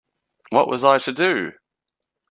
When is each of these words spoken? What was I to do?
What 0.49 0.67
was 0.67 0.83
I 0.83 0.97
to 0.97 1.11
do? 1.13 1.51